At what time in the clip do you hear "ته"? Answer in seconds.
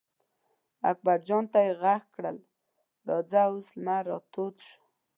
1.53-1.59